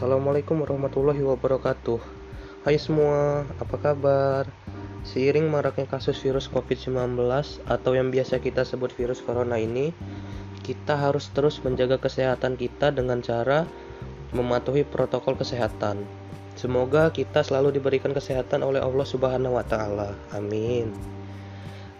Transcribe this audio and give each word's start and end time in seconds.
Assalamualaikum 0.00 0.64
warahmatullahi 0.64 1.20
wabarakatuh. 1.20 2.00
Hai 2.64 2.80
semua, 2.80 3.44
apa 3.60 3.76
kabar? 3.76 4.48
Seiring 5.04 5.44
maraknya 5.52 5.84
kasus 5.84 6.16
virus 6.24 6.48
COVID-19 6.48 7.20
atau 7.68 7.92
yang 7.92 8.08
biasa 8.08 8.40
kita 8.40 8.64
sebut 8.64 8.96
virus 8.96 9.20
corona 9.20 9.60
ini, 9.60 9.92
kita 10.64 10.96
harus 10.96 11.28
terus 11.36 11.60
menjaga 11.60 12.00
kesehatan 12.00 12.56
kita 12.56 12.96
dengan 12.96 13.20
cara 13.20 13.68
mematuhi 14.32 14.88
protokol 14.88 15.36
kesehatan. 15.36 16.08
Semoga 16.56 17.12
kita 17.12 17.44
selalu 17.44 17.76
diberikan 17.76 18.16
kesehatan 18.16 18.64
oleh 18.64 18.80
Allah 18.80 19.04
Subhanahu 19.04 19.60
wa 19.60 19.64
taala. 19.68 20.16
Amin. 20.32 20.96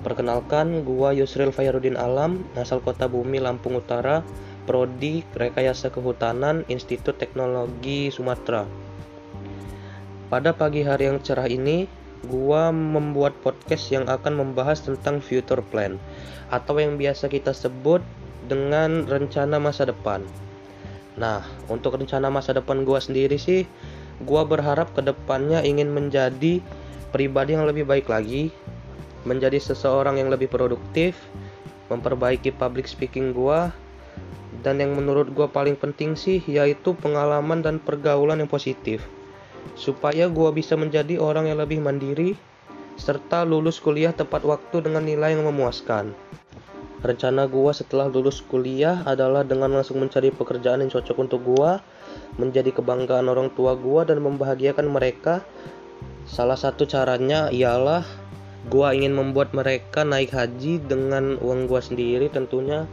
Perkenalkan, 0.00 0.88
gua 0.88 1.12
Yusril 1.12 1.52
Fayaruddin 1.52 2.00
Alam, 2.00 2.48
asal 2.56 2.80
Kota 2.80 3.04
Bumi, 3.12 3.44
Lampung 3.44 3.76
Utara, 3.76 4.24
Prodi 4.68 5.24
Rekayasa 5.32 5.88
Kehutanan 5.88 6.68
Institut 6.68 7.16
Teknologi 7.16 8.12
Sumatera. 8.12 8.68
Pada 10.28 10.52
pagi 10.52 10.84
hari 10.84 11.10
yang 11.10 11.18
cerah 11.18 11.48
ini, 11.48 11.88
gua 12.28 12.68
membuat 12.68 13.32
podcast 13.40 13.88
yang 13.88 14.04
akan 14.06 14.36
membahas 14.36 14.84
tentang 14.84 15.24
future 15.24 15.64
plan 15.64 15.96
atau 16.52 16.76
yang 16.76 17.00
biasa 17.00 17.32
kita 17.32 17.56
sebut 17.56 18.04
dengan 18.46 19.08
rencana 19.08 19.56
masa 19.56 19.88
depan. 19.88 20.20
Nah, 21.16 21.42
untuk 21.72 21.96
rencana 21.96 22.28
masa 22.28 22.52
depan 22.52 22.84
gua 22.84 23.00
sendiri 23.00 23.40
sih, 23.40 23.64
gua 24.28 24.44
berharap 24.44 24.92
ke 24.92 25.00
depannya 25.00 25.64
ingin 25.64 25.88
menjadi 25.88 26.60
pribadi 27.10 27.56
yang 27.56 27.64
lebih 27.64 27.88
baik 27.88 28.06
lagi, 28.06 28.52
menjadi 29.24 29.56
seseorang 29.56 30.20
yang 30.20 30.28
lebih 30.28 30.46
produktif, 30.52 31.16
memperbaiki 31.90 32.54
public 32.54 32.86
speaking 32.86 33.32
gua, 33.34 33.72
dan 34.60 34.80
yang 34.80 34.92
menurut 34.92 35.32
gue 35.32 35.48
paling 35.48 35.76
penting 35.76 36.16
sih 36.16 36.44
yaitu 36.44 36.92
pengalaman 36.96 37.64
dan 37.64 37.80
pergaulan 37.80 38.40
yang 38.40 38.50
positif. 38.50 39.04
Supaya 39.76 40.28
gue 40.28 40.48
bisa 40.52 40.76
menjadi 40.76 41.20
orang 41.20 41.48
yang 41.48 41.60
lebih 41.60 41.80
mandiri 41.80 42.36
serta 43.00 43.48
lulus 43.48 43.80
kuliah 43.80 44.12
tepat 44.12 44.44
waktu 44.44 44.84
dengan 44.84 45.04
nilai 45.08 45.32
yang 45.32 45.48
memuaskan. 45.48 46.12
Rencana 47.00 47.48
gue 47.48 47.72
setelah 47.72 48.12
lulus 48.12 48.44
kuliah 48.44 49.00
adalah 49.08 49.40
dengan 49.40 49.72
langsung 49.72 50.04
mencari 50.04 50.28
pekerjaan 50.28 50.84
yang 50.84 50.92
cocok 50.92 51.16
untuk 51.16 51.40
gue 51.48 51.80
menjadi 52.36 52.76
kebanggaan 52.76 53.24
orang 53.24 53.48
tua 53.56 53.72
gue 53.72 54.04
dan 54.04 54.20
membahagiakan 54.20 54.84
mereka. 54.84 55.40
Salah 56.28 56.60
satu 56.60 56.84
caranya 56.84 57.48
ialah 57.48 58.04
gue 58.68 58.88
ingin 58.92 59.16
membuat 59.16 59.56
mereka 59.56 60.04
naik 60.04 60.36
haji 60.36 60.84
dengan 60.84 61.40
uang 61.40 61.64
gue 61.72 61.80
sendiri 61.80 62.28
tentunya 62.28 62.84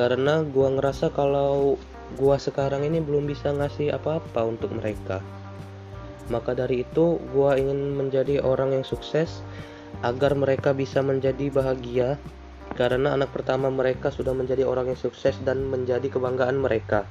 karena 0.00 0.40
gua 0.48 0.72
ngerasa 0.72 1.12
kalau 1.12 1.76
gua 2.16 2.40
sekarang 2.40 2.88
ini 2.88 3.04
belum 3.04 3.28
bisa 3.28 3.52
ngasih 3.52 3.92
apa-apa 3.92 4.48
untuk 4.48 4.72
mereka. 4.72 5.20
Maka 6.32 6.56
dari 6.56 6.88
itu 6.88 7.20
gua 7.36 7.60
ingin 7.60 8.00
menjadi 8.00 8.40
orang 8.40 8.72
yang 8.72 8.80
sukses 8.80 9.44
agar 10.00 10.32
mereka 10.32 10.72
bisa 10.72 11.04
menjadi 11.04 11.52
bahagia. 11.52 12.16
Karena 12.80 13.12
anak 13.12 13.28
pertama 13.36 13.68
mereka 13.68 14.08
sudah 14.08 14.32
menjadi 14.32 14.64
orang 14.64 14.88
yang 14.88 14.96
sukses 14.96 15.36
dan 15.44 15.68
menjadi 15.68 16.08
kebanggaan 16.08 16.56
mereka. 16.56 17.04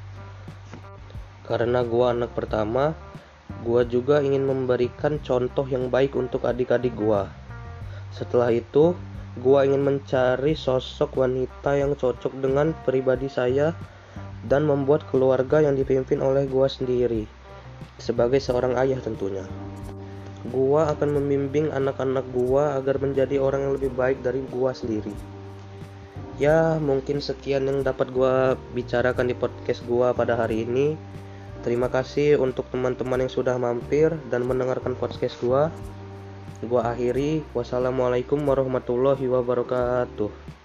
Karena 1.46 1.86
gua 1.86 2.18
anak 2.18 2.34
pertama 2.34 2.98
gua 3.62 3.86
juga 3.86 4.18
ingin 4.26 4.50
memberikan 4.50 5.22
contoh 5.22 5.70
yang 5.70 5.94
baik 5.94 6.18
untuk 6.18 6.42
adik-adik 6.42 6.98
gua. 6.98 7.30
Setelah 8.10 8.50
itu 8.50 8.98
Gua 9.38 9.62
ingin 9.62 9.86
mencari 9.86 10.58
sosok 10.58 11.22
wanita 11.22 11.78
yang 11.78 11.94
cocok 11.94 12.34
dengan 12.42 12.74
pribadi 12.82 13.30
saya 13.30 13.78
dan 14.50 14.66
membuat 14.66 15.06
keluarga 15.14 15.62
yang 15.62 15.78
dipimpin 15.78 16.18
oleh 16.26 16.50
gua 16.50 16.66
sendiri. 16.66 17.30
Sebagai 18.02 18.42
seorang 18.42 18.74
ayah 18.82 18.98
tentunya. 18.98 19.46
Gua 20.50 20.90
akan 20.90 21.22
membimbing 21.22 21.70
anak-anak 21.70 22.26
gua 22.34 22.80
agar 22.80 22.98
menjadi 22.98 23.38
orang 23.38 23.70
yang 23.70 23.74
lebih 23.78 23.92
baik 23.94 24.24
dari 24.26 24.42
gua 24.50 24.74
sendiri. 24.74 25.14
Ya, 26.40 26.80
mungkin 26.80 27.20
sekian 27.20 27.68
yang 27.68 27.84
dapat 27.84 28.16
gua 28.16 28.56
bicarakan 28.72 29.28
di 29.28 29.36
podcast 29.36 29.84
gua 29.84 30.16
pada 30.16 30.40
hari 30.40 30.64
ini. 30.64 30.96
Terima 31.60 31.92
kasih 31.92 32.40
untuk 32.40 32.72
teman-teman 32.72 33.28
yang 33.28 33.32
sudah 33.32 33.60
mampir 33.60 34.16
dan 34.32 34.48
mendengarkan 34.48 34.96
podcast 34.96 35.36
gua. 35.44 35.68
Gua 36.60 36.92
akhiri. 36.92 37.48
Wassalamualaikum 37.56 38.44
warahmatullahi 38.44 39.32
wabarakatuh. 39.32 40.59